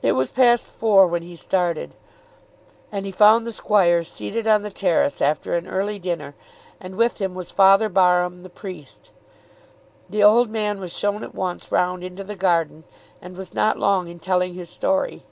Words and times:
It 0.00 0.12
was 0.12 0.30
past 0.30 0.68
four 0.68 1.08
when 1.08 1.22
he 1.24 1.34
started, 1.34 1.94
and 2.92 3.04
he 3.04 3.10
found 3.10 3.44
the 3.44 3.50
squire 3.52 4.04
seated 4.04 4.46
on 4.46 4.62
the 4.62 4.70
terrace 4.70 5.20
after 5.20 5.56
an 5.56 5.66
early 5.66 5.98
dinner, 5.98 6.36
and 6.78 6.94
with 6.94 7.20
him 7.20 7.34
was 7.34 7.50
Father 7.50 7.88
Barham, 7.88 8.44
the 8.44 8.48
priest. 8.48 9.10
The 10.08 10.22
old 10.22 10.50
man 10.50 10.78
was 10.78 10.96
shown 10.96 11.24
at 11.24 11.34
once 11.34 11.72
round 11.72 12.04
into 12.04 12.22
the 12.22 12.36
garden, 12.36 12.84
and 13.20 13.36
was 13.36 13.52
not 13.52 13.76
long 13.76 14.06
in 14.06 14.20
telling 14.20 14.54
his 14.54 14.70
story. 14.70 15.24